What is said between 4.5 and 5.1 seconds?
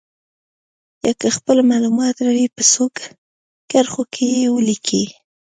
ولیکئ.